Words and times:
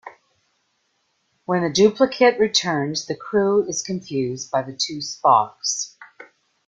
When 1.45 1.61
the 1.61 1.69
duplicate 1.69 2.39
returns, 2.39 3.05
the 3.05 3.15
crew 3.15 3.67
is 3.67 3.83
confused 3.83 4.49
by 4.49 4.63
the 4.63 4.75
two 4.75 4.97
Spocks. 4.97 5.95